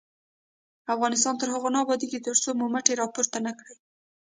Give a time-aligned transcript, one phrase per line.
[0.93, 3.75] افغانستان تر هغو نه ابادیږي، ترڅو مو مټې راپورته نه کړي.